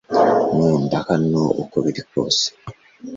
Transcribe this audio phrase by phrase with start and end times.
[0.53, 2.45] Nkunda hano uko biri kose